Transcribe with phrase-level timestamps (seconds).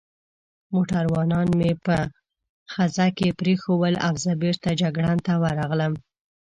[0.73, 1.97] موټروانان مې په
[2.73, 5.93] خزه کې پرېښوول او زه بېرته جګړن ته ورغلم.